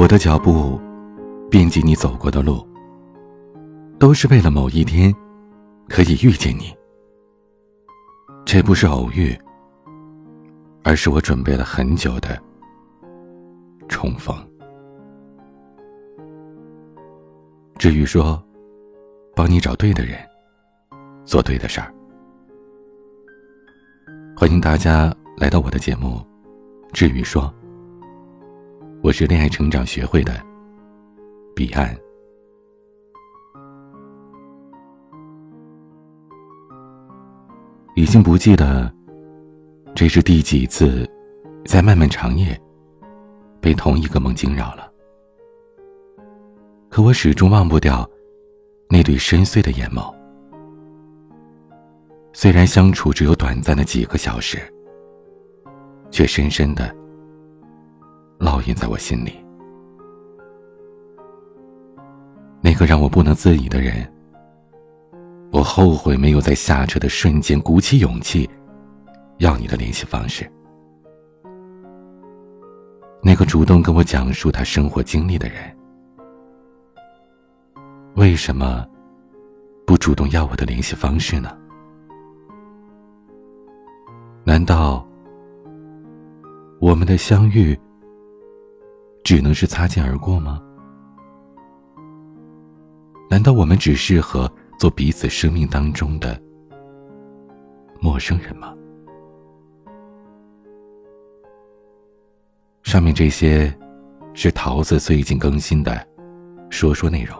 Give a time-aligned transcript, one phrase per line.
[0.00, 0.80] 我的脚步，
[1.50, 2.66] 遍及你走过的路，
[3.98, 5.14] 都是为了某一天
[5.90, 6.74] 可以遇见你。
[8.46, 9.38] 这不是偶遇，
[10.82, 12.42] 而是我准备了很久的
[13.90, 14.34] 重逢。
[17.76, 18.42] 至于说，
[19.36, 20.18] 帮你找对的人，
[21.26, 21.92] 做对的事儿。
[24.34, 26.26] 欢迎大家来到我的节目
[26.90, 27.42] 《至于说》，
[29.10, 30.40] 我是恋爱成长学会的
[31.52, 31.92] 彼岸。
[37.96, 38.88] 已经不记得
[39.96, 41.10] 这是第几次
[41.64, 42.56] 在漫漫长夜
[43.60, 44.88] 被同一个梦惊扰了，
[46.88, 48.08] 可我始终忘不掉
[48.88, 50.14] 那对深邃的眼眸。
[52.32, 54.72] 虽然相处只有短暂的几个小时，
[56.12, 56.94] 却深深的
[58.60, 59.32] 烙印在我心里。
[62.60, 64.06] 那个让我不能自已的人，
[65.50, 68.48] 我后悔没有在下车的瞬间鼓起勇气
[69.38, 70.50] 要你的联系方式。
[73.22, 75.74] 那个主动跟我讲述他生活经历的人，
[78.16, 78.86] 为什么
[79.86, 81.56] 不主动要我的联系方式呢？
[84.44, 85.06] 难道
[86.78, 87.78] 我们的相遇
[89.30, 90.60] 只能是擦肩而过吗？
[93.30, 96.36] 难道我们只适合做彼此生命当中的
[98.00, 98.74] 陌生人吗？
[102.82, 103.72] 上面这些
[104.34, 106.04] 是桃子最近更新的
[106.68, 107.38] 说说内容，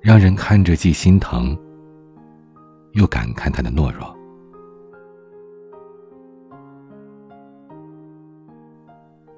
[0.00, 1.54] 让人看着既心疼
[2.92, 4.15] 又感慨他的懦弱。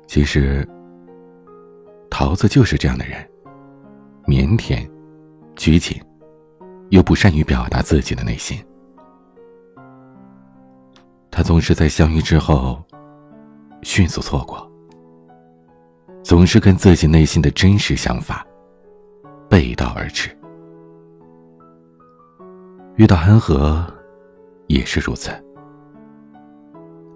[0.09, 0.67] 其实，
[2.09, 3.23] 桃子就是这样的人，
[4.25, 4.88] 腼腆、
[5.55, 6.00] 拘谨，
[6.88, 8.59] 又不善于表达自己的内心。
[11.31, 12.82] 他总是在相遇之后
[13.82, 14.66] 迅速错过，
[16.25, 18.44] 总是跟自己内心的真实想法
[19.47, 20.34] 背道而驰。
[22.97, 23.87] 遇到安和，
[24.69, 25.31] 也是如此。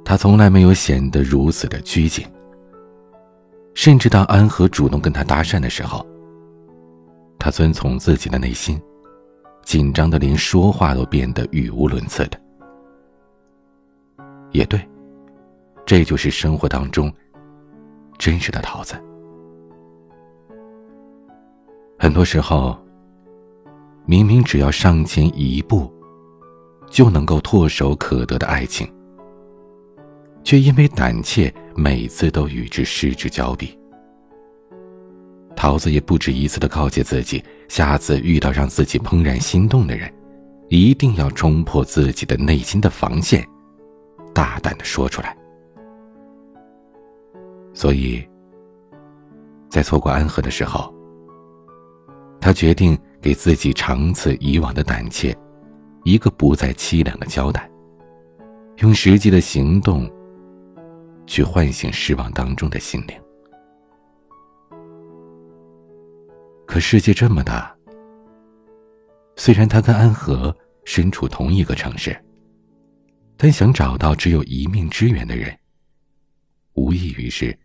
[0.05, 2.25] 他从来没有显得如此的拘谨。
[3.75, 6.07] 甚至当安和主动跟他搭讪的时候，
[7.39, 8.81] 他遵从自己的内心，
[9.65, 12.41] 紧张的连说话都变得语无伦次的。
[14.51, 14.81] 也对，
[15.87, 17.13] 这就是生活当中
[18.19, 18.95] 真实的桃子。
[21.99, 22.77] 很多时候，
[24.05, 25.91] 明明只要上前一步，
[26.91, 28.87] 就能够唾手可得的爱情。
[30.45, 33.79] 却因为胆怯，每次都与之失之交臂。
[35.55, 40.13] 桃子也不止一次的告诫自己，下次遇到让自己怦然心动的人，
[40.69, 43.47] 一定要冲破自己的内心的防线，
[44.35, 45.37] 大胆的说出来。
[47.75, 48.27] 所以，
[49.69, 50.93] 在错过安和的时候，
[52.41, 55.37] 他决定给自己长此以往的胆怯，
[56.05, 57.71] 一个不再凄凉的交代，
[58.79, 60.11] 用实际的行动。
[61.27, 63.19] 去唤醒失望当中的心灵。
[66.67, 67.75] 可世界这么大，
[69.37, 72.17] 虽然他跟安和身处同一个城市，
[73.37, 75.55] 但想找到只有一面之缘的人，
[76.75, 77.57] 无异于是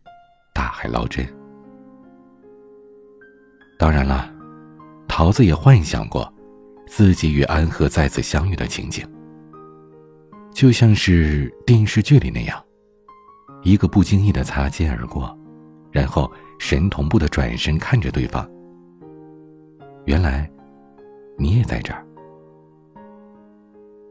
[0.54, 1.26] 大海捞针。
[3.80, 4.30] 当然了，
[5.08, 6.34] 桃子也幻想过
[6.88, 9.08] 自己与安和再次相遇的情景，
[10.52, 12.62] 就像是电视剧里那样。
[13.68, 15.38] 一个不经意的擦肩而过，
[15.92, 18.50] 然后神同步的转身看着对方。
[20.06, 20.50] 原来，
[21.38, 22.02] 你也在这儿。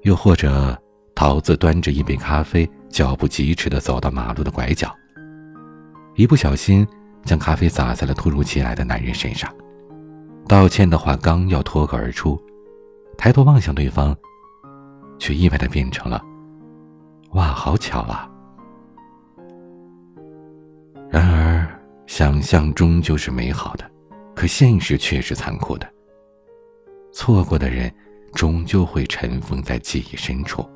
[0.02, 0.78] 又或者，
[1.14, 4.94] 桃子端着一杯咖啡，脚步疾驰的走到马路的拐角，
[6.16, 6.86] 一不小心
[7.24, 9.50] 将咖啡洒在了突如其来的男人身上。
[10.46, 12.38] 道歉的话刚要脱口而出，
[13.16, 14.14] 抬头望向对方，
[15.18, 16.22] 却意外的变成了
[17.32, 18.30] ：“哇，好巧啊！”
[21.10, 21.66] 然而，
[22.06, 23.90] 想象终究是美好的，
[24.34, 25.88] 可现实却是残酷的。
[27.12, 27.92] 错过的人，
[28.32, 30.68] 终究会尘封在记忆深处，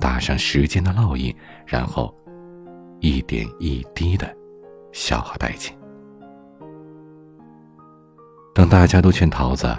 [0.00, 1.34] 打上时间的烙印，
[1.66, 2.14] 然后
[3.00, 4.34] 一点一滴的
[4.92, 5.76] 消耗殆尽。
[8.54, 9.76] 当大家都劝桃子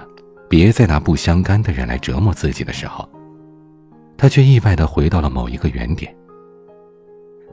[0.49, 3.09] 别再拿不相干的人来折磨自己的时候，
[4.17, 6.15] 他却意外的回到了某一个原点。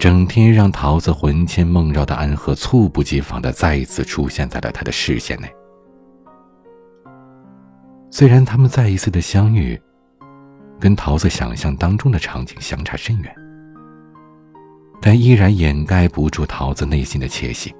[0.02, 5.48] 整天让桃子魂牵梦绕的安和，猝不及防的再一次出现在了他的视线内。
[8.10, 9.80] 虽然他们再一次的相遇，
[10.80, 13.32] 跟桃子想象当中的场景相差甚远，
[15.00, 17.72] 但依然掩盖不住桃子内心的窃喜。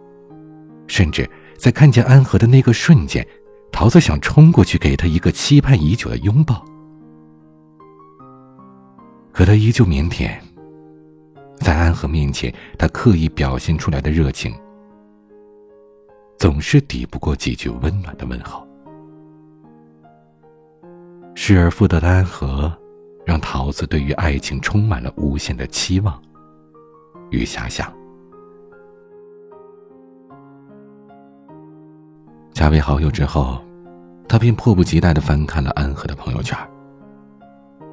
[0.87, 1.29] 甚至
[1.59, 3.27] 在看见安和的那个瞬间，
[3.73, 6.65] 桃子想冲过去给他一个期盼已久的拥抱。
[9.33, 10.31] 可他依旧腼腆，
[11.63, 14.53] 在安和面前，他刻意表现出来的热情，
[16.39, 18.67] 总是抵不过几句温暖的问候。
[21.35, 22.71] 失而复得的安和，
[23.25, 26.21] 让桃子对于爱情充满了无限的期望
[27.31, 27.93] 与遐想。
[32.53, 33.63] 加为好友之后，
[34.29, 36.57] 他便迫不及待的翻看了安和的朋友圈。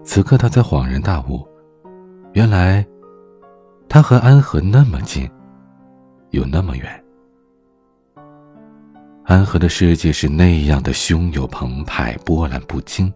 [0.04, 1.48] 此刻，他才恍然大悟，
[2.34, 2.86] 原来
[3.90, 5.28] 他和安和那么近，
[6.30, 7.04] 又那么远。
[9.26, 13.12] 安和的世界是那样的汹涌澎湃、波澜不惊，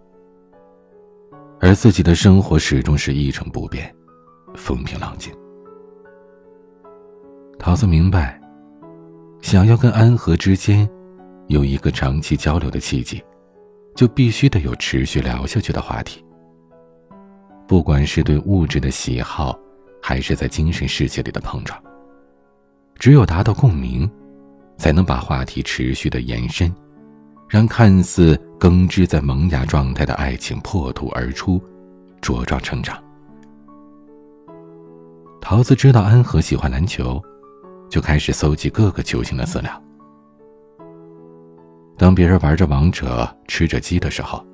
[1.59, 3.93] 而自己的生活始终是一成不变、
[4.55, 5.31] 风平浪静。
[7.59, 8.41] 桃子明白，
[9.41, 10.89] 想要跟安和之间
[11.49, 13.23] 有一个长期交流的契机，
[13.95, 16.25] 就必须得有持续聊下去的话题。
[17.67, 19.57] 不管是对物质的喜好，
[20.05, 21.81] 还是在精神世界里的碰撞，
[22.99, 24.09] 只有达到共鸣，
[24.77, 26.69] 才能把话题持续的延伸，
[27.47, 31.57] 让看似根植在萌芽状态的爱情破土而出，
[32.21, 33.01] 茁壮成长。
[35.39, 37.23] 桃子知道安和喜欢篮球，
[37.89, 39.83] 就开始搜集各个球星的资料。
[41.97, 44.45] 当别人玩着王者、吃着鸡的时候。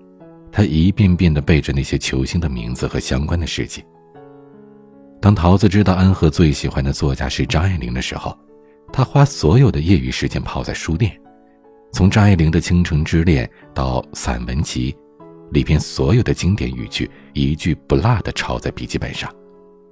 [0.51, 3.85] 他一遍遍的背着那些球星的名字和相关的事迹。
[5.21, 8.37] 当桃子知道安和最喜欢的作家是张爱玲的时候，
[8.91, 11.11] 他花所有的业余时间泡在书店，
[11.91, 14.95] 从张爱玲的《倾城之恋》到散文集，
[15.51, 19.29] 里边所有的经典语句一句不落的抄在笔记本上，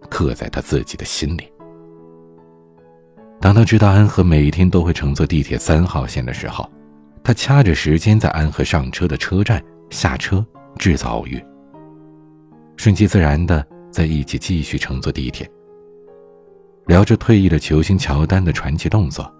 [0.09, 1.51] 刻在他自己的心里。
[3.41, 6.67] 当他知道安和每天都会乘坐地铁三号线的时候，
[7.21, 9.63] 他掐着时间在安和上车的车站。
[9.89, 10.45] 下车，
[10.77, 11.41] 制造偶遇。
[12.75, 15.49] 顺其自然的在一起继续乘坐地铁，
[16.85, 19.31] 聊着退役的球星乔丹的传奇动作，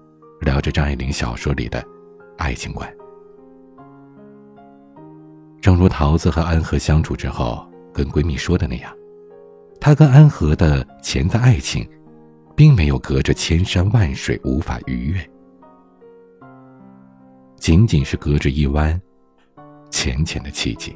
[0.42, 1.84] 聊着张爱玲小说里的
[2.38, 2.92] 爱情观。
[5.62, 8.94] 正如桃子和安和相处之后跟闺蜜说的那样，
[9.80, 11.88] 她跟安和的潜在爱情，
[12.56, 15.30] 并没有隔着千山万水无法逾越，
[17.58, 19.00] 仅仅是隔着一弯。
[19.90, 20.94] 浅浅的契机，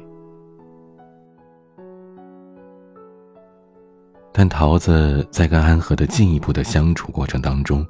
[4.32, 7.86] 但桃子在跟安和的进一步的相处过程当中，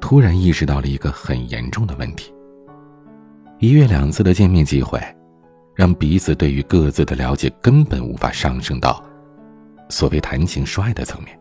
[0.00, 2.32] 突然意识到了一个很严重的问题：
[3.58, 5.00] 一月两次的见面机会，
[5.74, 9.02] 让彼此对于各自的了解根本无法上升到
[9.88, 11.38] 所谓谈情说爱的层面。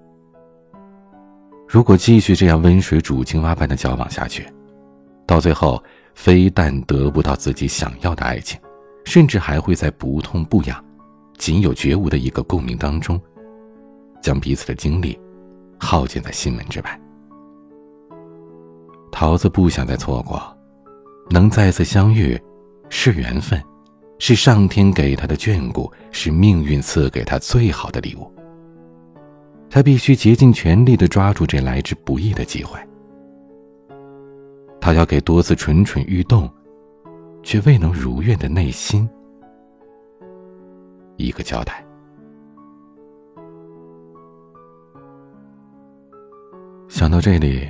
[1.67, 4.45] 如果继续这样温水煮青蛙般的交往下去，
[5.25, 5.81] 到最后
[6.15, 8.59] 非但得不到自己想要的爱情。
[9.05, 10.81] 甚至还会在不痛不痒、
[11.37, 13.19] 仅有觉悟的一个共鸣当中，
[14.23, 15.15] 将彼此的精力
[15.79, 17.01] 耗尽在心门之外。
[19.11, 20.41] 桃子不想再错过，
[21.29, 22.41] 能再次相遇，
[22.89, 23.61] 是缘分，
[24.17, 28.33] 是上天给他的眷顾，是命运赐给他最好的礼物。
[29.69, 32.79] 他必须竭尽全力的抓住这来之不易的机会。
[34.81, 36.49] 他要给多次蠢蠢欲动。
[37.45, 39.05] 却未能如愿的内心，
[41.17, 41.82] 一个交代。
[47.03, 47.67] 想到这里，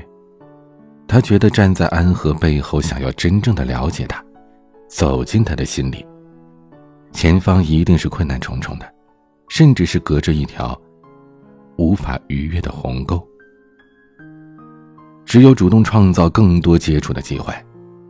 [1.07, 4.23] 他觉得站在安和背后，想要真正的了解他，
[4.87, 6.05] 走进他的心里，
[7.11, 8.85] 前方一定是困难重重的，
[9.49, 10.79] 甚至是隔着一条
[11.77, 13.27] 无法逾越的鸿沟。
[15.25, 17.51] 只有主动创造更多接触的机会，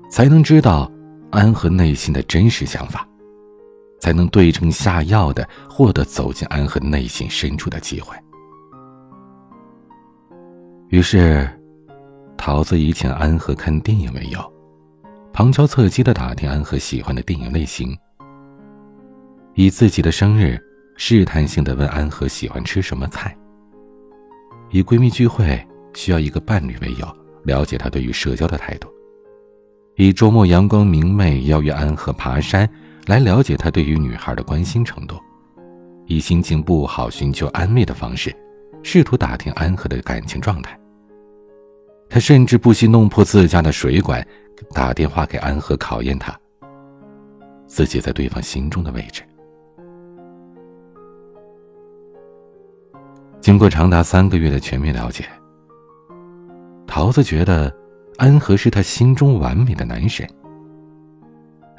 [0.10, 0.92] 才能知道。
[1.32, 3.08] 安和内心的真实想法，
[4.02, 8.14] 才能对症下药的获得走进安和内心深处的机会。
[10.94, 11.50] 于是，
[12.38, 14.40] 桃子以请安和看电影为由，
[15.34, 17.98] 旁敲侧击的打听安和喜欢的电影类型，
[19.56, 20.56] 以自己的生日
[20.96, 23.36] 试探性的问安和喜欢吃什么菜，
[24.70, 25.60] 以闺蜜聚会
[25.96, 27.08] 需要一个伴侣为由，
[27.42, 28.88] 了解她对于社交的态度。
[29.96, 32.70] 以周末阳光明媚邀约安和爬山，
[33.08, 35.16] 来了解他对于女孩的关心程度；
[36.06, 38.32] 以心情不好寻求安慰的方式，
[38.84, 40.80] 试图打听安和的感情状态。
[42.14, 44.24] 他甚至不惜弄破自家的水管，
[44.72, 46.32] 打电话给安和考验他
[47.66, 49.24] 自己在对方心中的位置。
[53.42, 55.26] 经过长达三个月的全面了解，
[56.86, 57.76] 桃子觉得
[58.18, 60.30] 安和是他心中完美的男神。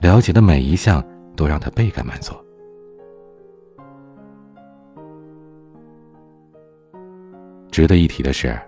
[0.00, 1.00] 了解的每一项
[1.36, 2.34] 都让他倍感满足。
[7.70, 8.60] 值得一提的是，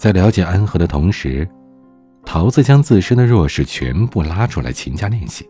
[0.00, 1.46] 在了解安和的同时，
[2.24, 5.46] 桃子将自身的弱势全部拉出来勤加练习。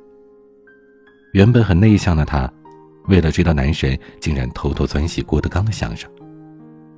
[1.33, 2.53] 原本很内向的他，
[3.07, 6.11] 为了追到男神，竟然偷偷钻习郭德纲的相声。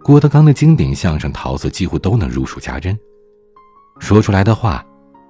[0.02, 2.98] 郭德纲的经典相声，桃子几乎都能如数家珍，
[3.98, 4.82] 说出来的话，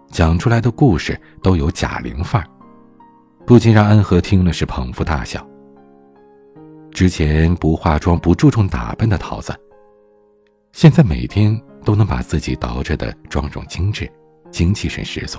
[0.09, 2.47] 讲出来的故事都有贾玲范儿，
[3.45, 5.45] 不禁让安和听了是捧腹大笑。
[6.93, 9.53] 之前不化妆、不注重打扮的桃子，
[10.71, 14.11] 现在每天都能把自己捯饬的妆容精致，
[14.51, 15.39] 精气神十足。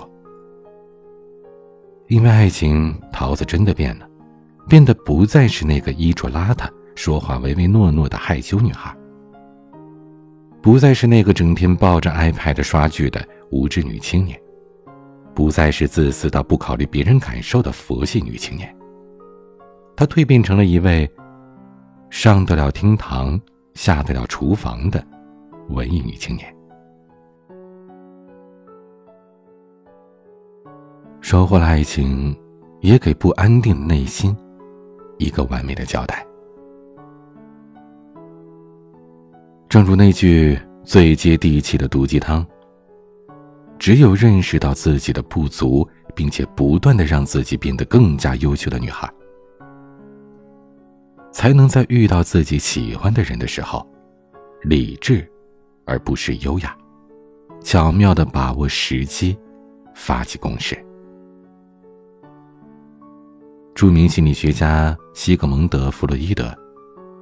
[2.08, 4.06] 因为爱情，桃子真的变了，
[4.68, 8.94] 变得不再是那个衣着邋遢、说话唯唯诺诺的害羞女孩。
[10.60, 14.38] 不再是那个整天抱着 iPad 刷剧的无知女青年，
[15.34, 18.74] 不再是自私到不考虑别人感受的佛系女青年。
[19.96, 21.10] 她蜕变成了一位
[22.10, 23.40] 上得了厅堂、
[23.74, 25.06] 下得了厨房的
[25.68, 26.54] 文艺女青年。
[31.20, 32.36] 收获了爱情，
[32.80, 34.36] 也给不安定的内心
[35.18, 36.24] 一个完美的交代。
[39.68, 42.46] 正如那句最接地气的毒鸡汤
[43.78, 49.10] ：“只有认识到自己的不足，并且不断的让自己变得更加优秀的女孩，
[51.32, 53.84] 才能在遇到自己喜欢的人的时候，
[54.62, 55.28] 理智，
[55.84, 56.76] 而不是优雅，
[57.62, 59.36] 巧妙的把握时机，
[59.94, 60.76] 发起攻势。”
[63.74, 66.56] 著名心理学家西格蒙德·弗洛伊德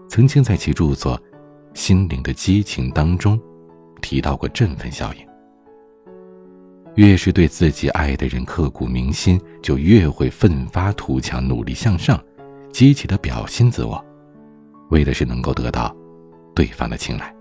[0.09, 1.21] 曾经在其著作。
[1.75, 3.41] 心灵的激情当中，
[4.03, 5.27] 提到过振奋效应。
[6.97, 12.23] 越是对自己爱的人刻骨铭心，就越会奋发图强，努力向上，
[12.71, 14.05] 积极的表现自我，
[14.91, 15.97] 为的是能够得到
[16.55, 17.35] 对方的青睐。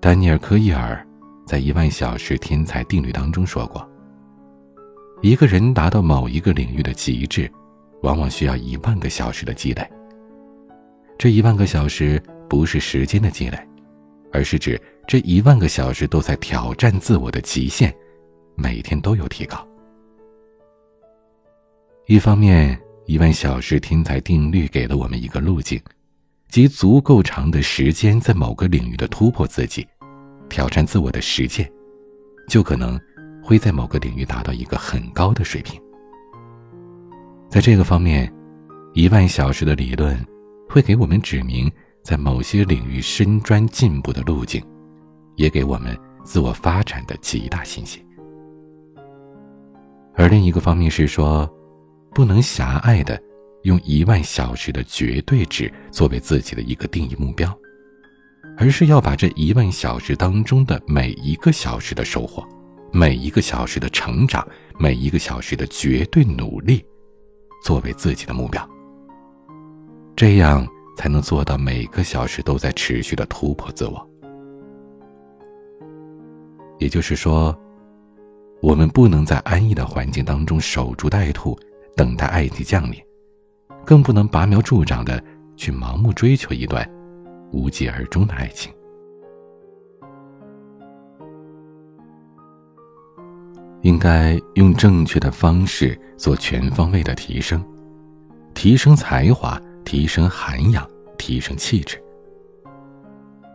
[0.00, 1.04] 丹尼尔·科伊尔
[1.44, 3.86] 在《一万小时天才定律》当中说过
[5.22, 7.50] ：“一个人达到某一个领域的极致，
[8.02, 9.84] 往往需要一万个小时的积累。”
[11.18, 13.58] 这一万个小时不是时间的积累，
[14.32, 17.92] 而是指这一万个小时都在挑战自我的极限，
[18.54, 19.66] 每天都有提高。
[22.06, 25.80] 一方面，一万小时天才定律给了我们一个路径，
[26.48, 29.86] 及足够长的时间在某个领域的突破自己、
[30.48, 31.70] 挑战自我的实践，
[32.48, 32.98] 就可能
[33.42, 35.80] 会在某个领域达到一个很高的水平。
[37.48, 38.32] 在这个方面，
[38.94, 40.18] 一万小时的理论。
[40.70, 44.62] 会给我们指明在某些领域深专进步的路径，
[45.36, 48.04] 也给我们自我发展的极大信心。
[50.14, 51.50] 而另一个方面是说，
[52.12, 53.18] 不能狭隘的
[53.62, 57.56] 用一万小时的绝对值作为自己的一个定义目标，
[58.56, 62.46] 而是要把这一万小时当中的每一个小时的收获，
[62.92, 64.46] 每一个小时的成长，
[64.78, 66.84] 每一个小时的绝对努力，
[67.64, 68.68] 作为自己的目标。
[70.16, 74.10] 这样才能做到每个小时都在持续的突破自我。
[76.78, 77.56] 也就是说，
[78.62, 81.58] 我们不能在安逸的环境当中守株待兔，
[81.96, 83.00] 等待爱情降临，
[83.88, 85.18] 更不能拔苗助长的
[85.56, 86.86] 去盲目追求一段
[87.52, 88.70] 无疾而终的爱情。
[93.80, 97.64] 应该用正确的方式做全方位的提升，
[98.52, 99.58] 提升才华。
[99.86, 101.98] 提升涵养，提升气质。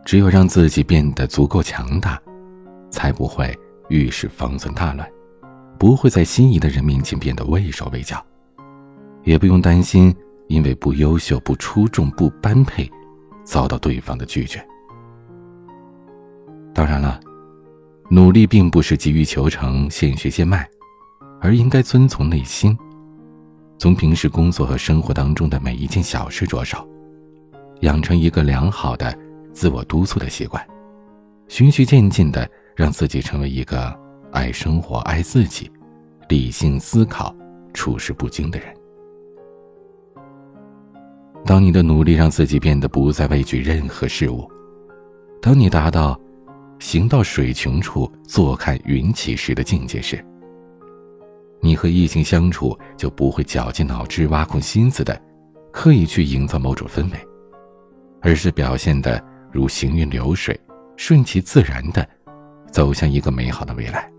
[0.04, 2.20] 只有让自己变得足够强大，
[2.90, 3.56] 才不会
[3.88, 5.08] 遇事方寸大乱，
[5.78, 8.20] 不会在心仪的人面前变得畏手畏脚，
[9.24, 10.14] 也不用担心
[10.48, 12.88] 因为不优秀、不出众、不般配，
[13.42, 14.64] 遭到对方的拒绝。
[16.74, 17.18] 当然了，
[18.10, 20.68] 努力并不是急于求成、现学现卖，
[21.40, 22.76] 而应该遵从内心。
[23.78, 26.86] 从平时工作和生活当中的每一件小事着手，
[27.80, 29.16] 养成一个良好的
[29.52, 30.64] 自我督促的习惯，
[31.48, 33.92] 循序渐进的让自己成为一个
[34.32, 35.70] 爱生活、爱自己、
[36.28, 37.34] 理性思考、
[37.72, 38.74] 处事不惊的人。
[41.46, 44.50] 当你的努力让自己变得不再畏惧任何事物，
[45.42, 46.18] 当你达到
[46.80, 50.24] “行到水穷处，坐看云起时”的境界时，
[51.60, 55.20] 你和异性相处就不会绞尽脑汁、挖空心思的，
[55.70, 57.18] 刻意去营造某种氛围，
[58.22, 59.22] 而是表现的
[59.52, 60.58] 如行云流水、
[60.96, 62.08] 顺其自然的
[62.70, 64.10] 走向一个美好的未来，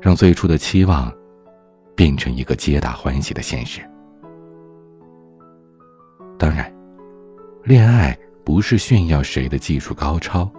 [0.00, 1.12] 让最初的期望
[1.96, 3.80] 变成一个皆大欢喜的现实。
[7.70, 10.50] 恋爱不是炫耀谁的技术高超，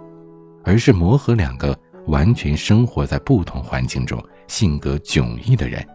[0.64, 5.86] 而是磨合两个完全生活在不同环境中、性格迥异的人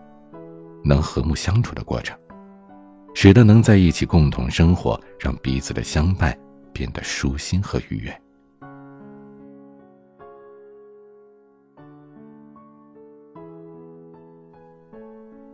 [0.84, 2.16] 能和睦相处的过程，
[3.16, 6.38] 使得能在一起共同生活，让彼此的相伴
[6.72, 8.22] 变得舒心和愉悦。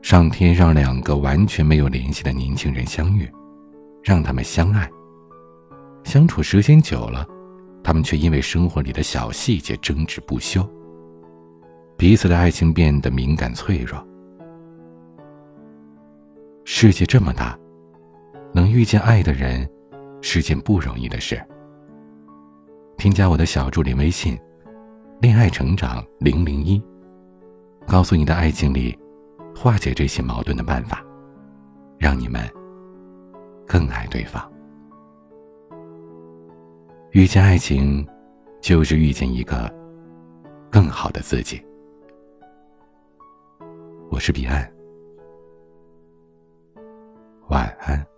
[0.02, 3.32] 上天让两个完全没有联系的年轻人相遇。
[4.04, 4.92] 让他们相爱，
[6.04, 7.26] 相处时间久了，
[7.84, 10.68] 他们却因为生活里的小细节争执不休，
[11.98, 14.06] 彼此的爱情变得敏感脆弱。
[16.66, 17.58] 世界这么大，
[18.54, 19.68] 能遇见爱的人
[20.22, 21.42] 是件不容易的事。
[22.98, 24.38] 添加我的小助理微信
[25.20, 26.82] “恋爱成长零零一”，
[27.88, 28.98] 告诉你的爱情里
[29.56, 31.04] 化解这些矛盾的办法，
[31.98, 32.48] 让你们。
[33.66, 34.53] 更爱对方。
[37.14, 38.04] 遇见爱情，
[38.60, 39.72] 就是遇见一个
[40.72, 41.64] 更好的自己。
[44.10, 44.68] 我是彼岸，
[47.50, 48.13] 晚安。